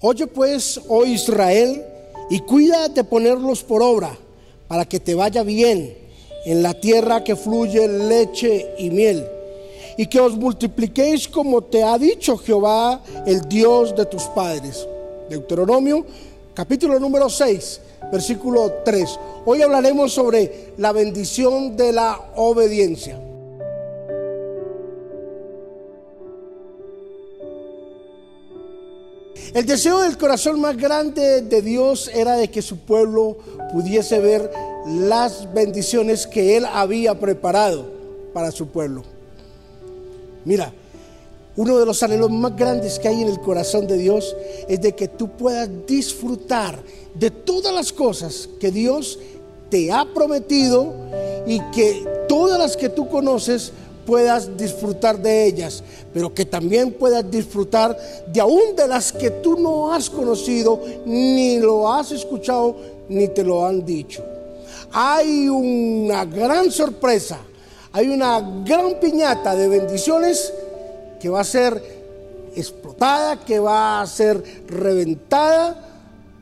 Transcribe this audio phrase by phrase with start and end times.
[0.00, 1.84] Oye pues, oh Israel,
[2.30, 4.16] y cuida de ponerlos por obra,
[4.68, 5.98] para que te vaya bien
[6.44, 9.26] en la tierra que fluye leche y miel,
[9.96, 14.86] y que os multipliquéis como te ha dicho Jehová, el Dios de tus padres.
[15.28, 16.06] Deuteronomio
[16.54, 17.80] capítulo número 6,
[18.12, 19.18] versículo 3.
[19.46, 23.27] Hoy hablaremos sobre la bendición de la obediencia.
[29.58, 33.38] El deseo del corazón más grande de Dios era de que su pueblo
[33.72, 34.52] pudiese ver
[34.86, 37.90] las bendiciones que Él había preparado
[38.32, 39.02] para su pueblo.
[40.44, 40.72] Mira,
[41.56, 44.36] uno de los anhelos más grandes que hay en el corazón de Dios
[44.68, 46.80] es de que tú puedas disfrutar
[47.14, 49.18] de todas las cosas que Dios
[49.70, 50.94] te ha prometido
[51.48, 53.72] y que todas las que tú conoces
[54.08, 57.94] puedas disfrutar de ellas, pero que también puedas disfrutar
[58.26, 62.74] de aún de las que tú no has conocido, ni lo has escuchado,
[63.10, 64.24] ni te lo han dicho.
[64.92, 67.36] Hay una gran sorpresa,
[67.92, 70.54] hay una gran piñata de bendiciones
[71.20, 71.78] que va a ser
[72.56, 75.84] explotada, que va a ser reventada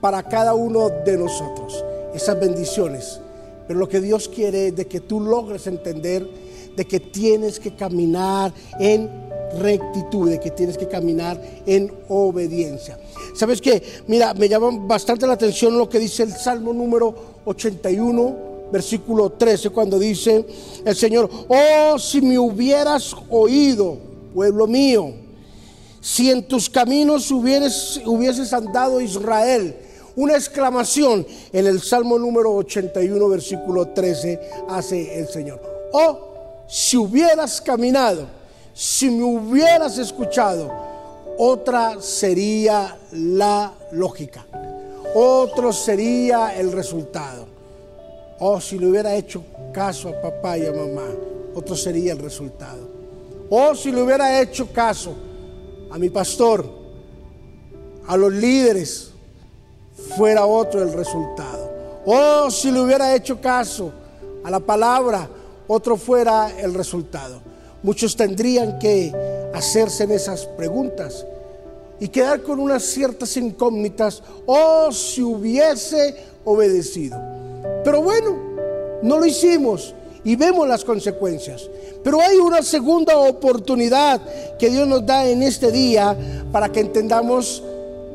[0.00, 1.84] para cada uno de nosotros.
[2.14, 3.18] Esas bendiciones.
[3.66, 6.45] Pero lo que Dios quiere es de que tú logres entender
[6.76, 9.26] de que tienes que caminar en
[9.58, 12.98] rectitud, de que tienes que caminar en obediencia.
[13.34, 13.82] ¿Sabes qué?
[14.06, 18.36] Mira, me llama bastante la atención lo que dice el Salmo número 81,
[18.72, 20.44] versículo 13, cuando dice
[20.84, 23.98] el Señor, oh, si me hubieras oído,
[24.34, 25.12] pueblo mío,
[26.00, 29.76] si en tus caminos hubieses, hubieses andado Israel,
[30.16, 35.60] una exclamación en el Salmo número 81, versículo 13, hace el Señor.
[35.92, 36.35] Oh,
[36.66, 38.26] si hubieras caminado,
[38.74, 40.72] si me hubieras escuchado,
[41.38, 44.44] otra sería la lógica,
[45.14, 47.46] otro sería el resultado.
[48.38, 49.42] O oh, si le hubiera hecho
[49.72, 51.06] caso a papá y a mamá,
[51.54, 52.86] otro sería el resultado.
[53.48, 55.14] O si le hubiera hecho caso
[55.90, 56.66] a mi pastor,
[58.06, 59.12] a los líderes,
[60.16, 61.70] fuera otro el resultado.
[62.04, 63.90] O si le hubiera hecho caso
[64.44, 65.28] a la palabra,
[65.68, 67.40] otro fuera el resultado.
[67.82, 69.12] Muchos tendrían que
[69.54, 71.26] hacerse en esas preguntas
[72.00, 77.18] y quedar con unas ciertas incógnitas o si hubiese obedecido.
[77.84, 78.36] Pero bueno,
[79.02, 79.94] no lo hicimos
[80.24, 81.68] y vemos las consecuencias.
[82.02, 84.20] Pero hay una segunda oportunidad
[84.58, 86.16] que Dios nos da en este día
[86.52, 87.62] para que entendamos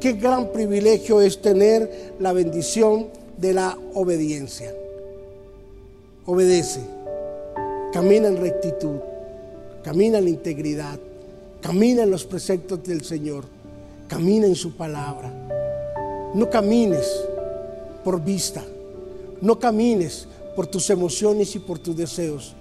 [0.00, 4.72] qué gran privilegio es tener la bendición de la obediencia.
[6.26, 7.01] Obedece
[7.92, 8.96] camina en rectitud,
[9.84, 10.98] camina en integridad,
[11.60, 13.44] camina en los preceptos del Señor,
[14.08, 15.30] camina en su palabra.
[16.34, 17.06] No camines
[18.02, 18.62] por vista,
[19.42, 20.26] no camines
[20.56, 22.54] por tus emociones y por tus deseos,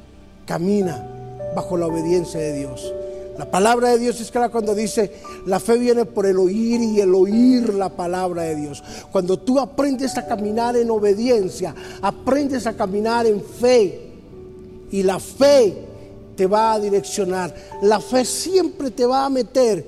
[0.46, 1.08] camina
[1.56, 2.94] bajo la obediencia de Dios.
[3.38, 5.14] La palabra de Dios es clara cuando dice,
[5.46, 8.84] la fe viene por el oír y el oír la palabra de Dios.
[9.12, 14.11] Cuando tú aprendes a caminar en obediencia, aprendes a caminar en fe,
[14.92, 15.74] y la fe
[16.36, 17.54] te va a direccionar.
[17.82, 19.86] La fe siempre te va a meter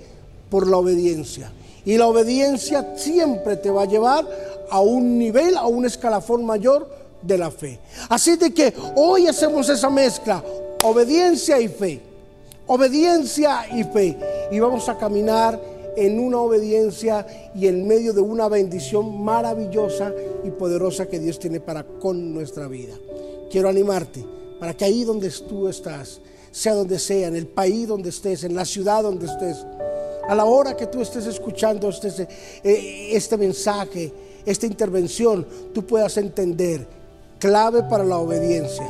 [0.50, 1.52] por la obediencia.
[1.86, 4.28] Y la obediencia siempre te va a llevar
[4.70, 6.90] a un nivel, a un escalafón mayor
[7.22, 7.80] de la fe.
[8.10, 10.44] Así de que hoy hacemos esa mezcla,
[10.84, 12.02] obediencia y fe.
[12.68, 14.18] Obediencia y fe.
[14.52, 15.60] Y vamos a caminar
[15.98, 20.14] en una obediencia y en medio de una bendición maravillosa
[20.44, 22.94] y poderosa que Dios tiene para con nuestra vida.
[23.52, 24.24] Quiero animarte
[24.64, 28.56] para que ahí donde tú estás, sea donde sea, en el país donde estés, en
[28.56, 29.58] la ciudad donde estés,
[30.26, 32.30] a la hora que tú estés escuchando este,
[32.64, 34.14] eh, este mensaje,
[34.46, 36.88] esta intervención, tú puedas entender,
[37.40, 38.88] clave para la obediencia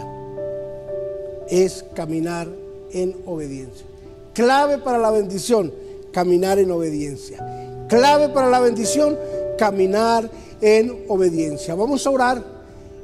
[1.50, 2.48] es caminar
[2.92, 3.88] en obediencia.
[4.36, 5.74] Clave para la bendición,
[6.12, 7.88] caminar en obediencia.
[7.90, 9.18] Clave para la bendición,
[9.58, 10.30] caminar
[10.62, 11.74] en obediencia.
[11.74, 12.44] Vamos a orar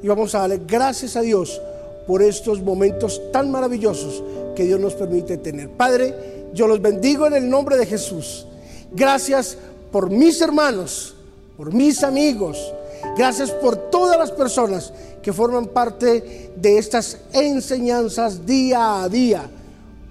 [0.04, 1.60] y vamos a darle gracias a Dios
[2.10, 4.24] por estos momentos tan maravillosos
[4.56, 5.70] que Dios nos permite tener.
[5.70, 8.48] Padre, yo los bendigo en el nombre de Jesús.
[8.92, 9.56] Gracias
[9.92, 11.14] por mis hermanos,
[11.56, 12.74] por mis amigos.
[13.16, 14.92] Gracias por todas las personas
[15.22, 19.48] que forman parte de estas enseñanzas día a día.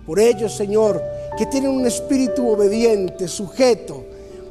[0.07, 1.03] Por ellos, Señor,
[1.37, 4.05] que tienen un espíritu obediente, sujeto.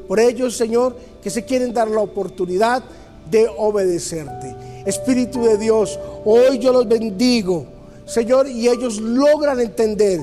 [0.06, 2.84] Por ellos, Señor, que se quieren dar la oportunidad
[3.32, 4.67] de obedecerte.
[4.88, 7.66] Espíritu de Dios, hoy yo los bendigo,
[8.06, 10.22] Señor, y ellos logran entender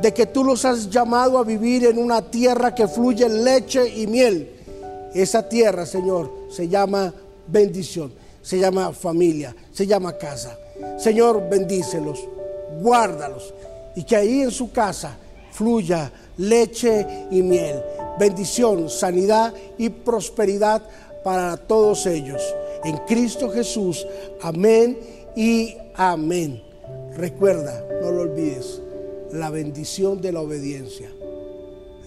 [0.00, 4.06] de que tú los has llamado a vivir en una tierra que fluye leche y
[4.06, 4.52] miel,
[5.12, 7.12] Esa tierra, Señor, se llama
[7.48, 8.12] bendición,
[8.42, 10.56] se llama familia, se llama casa.
[10.98, 12.20] Señor, bendícelos,
[12.80, 13.54] guárdalos
[13.96, 15.16] y que ahí en su casa
[15.50, 17.82] fluya leche y miel,
[18.20, 20.82] bendición, sanidad y prosperidad
[21.24, 22.42] para todos ellos.
[22.86, 24.06] En Cristo Jesús,
[24.40, 24.96] amén
[25.34, 26.62] y amén.
[27.16, 28.80] Recuerda, no lo olvides,
[29.32, 31.10] la bendición de la obediencia.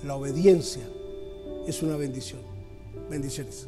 [0.05, 0.83] La obediencia
[1.67, 2.39] es una bendición.
[3.09, 3.67] Bendiciones.